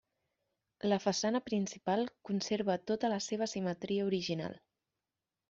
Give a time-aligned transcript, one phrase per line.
[0.91, 2.01] La façana principal
[2.31, 4.59] conserva tota la seva simetria original.